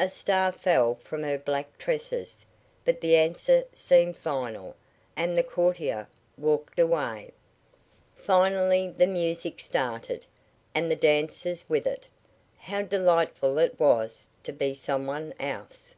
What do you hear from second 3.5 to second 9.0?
seemed final, and the courtier walked away. Finally